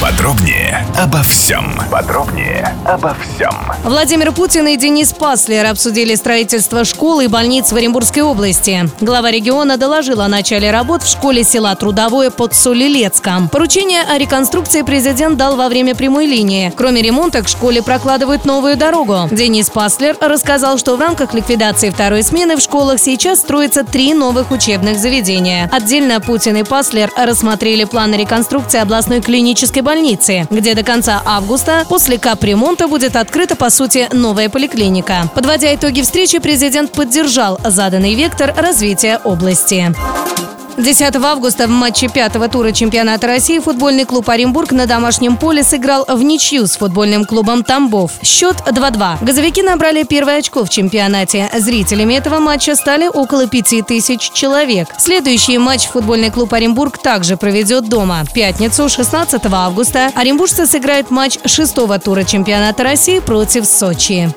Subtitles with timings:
[0.00, 1.74] Подробнее обо всем.
[1.90, 3.52] Подробнее обо всем.
[3.84, 8.88] Владимир Путин и Денис Паслер обсудили строительство школ и больниц в Оренбургской области.
[9.02, 13.50] Глава региона доложил о начале работ в школе села Трудовое под Солилецком.
[13.50, 16.72] Поручение о реконструкции президент дал во время прямой линии.
[16.74, 19.28] Кроме ремонта, к школе прокладывают новую дорогу.
[19.30, 24.50] Денис Паслер рассказал, что в рамках ликвидации второй смены в школах сейчас строятся три новых
[24.50, 25.68] учебных заведения.
[25.70, 32.16] Отдельно Путин и Паслер рассмотрели планы реконструкции областной клинической больницы, где до конца августа после
[32.16, 35.28] капремонта будет открыта, по сути, новая поликлиника.
[35.34, 39.92] Подводя итоги встречи, президент поддержал заданный вектор развития области.
[40.76, 46.04] 10 августа в матче пятого тура чемпионата России футбольный клуб Оренбург на домашнем поле сыграл
[46.08, 48.12] в ничью с футбольным клубом Тамбов.
[48.22, 49.24] Счет 2-2.
[49.24, 51.50] Газовики набрали первое очко в чемпионате.
[51.58, 54.88] Зрителями этого матча стали около 5000 человек.
[54.98, 58.24] Следующий матч футбольный клуб Оренбург также проведет дома.
[58.24, 64.32] В пятницу, 16 августа, оренбуржцы сыграют матч шестого тура чемпионата России против Сочи.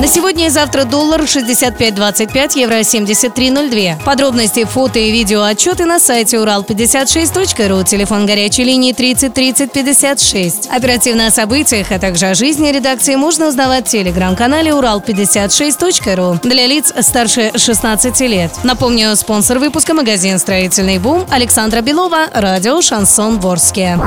[0.00, 4.02] На сегодня и завтра доллар 65.25, евро 73.02.
[4.04, 10.68] Подробности, фото и видео отчеты на сайте урал56.ру, телефон горячей линии 30 30 56.
[10.70, 16.92] Оперативно о событиях, а также о жизни редакции можно узнавать в телеграм-канале урал56.ру для лиц
[17.00, 18.50] старше 16 лет.
[18.64, 23.98] Напомню, спонсор выпуска магазин «Строительный бум» Александра Белова, радио «Шансон Ворске».